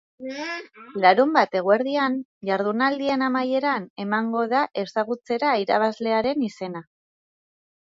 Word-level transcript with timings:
Larunbat 1.03 1.57
eguerdian, 1.59 2.15
jardunaldien 2.49 3.25
amaieran, 3.27 3.87
emango 4.07 4.47
da 4.55 4.65
ezagutzera 4.87 5.55
irabazlearen 5.67 6.51
izena. 6.51 6.85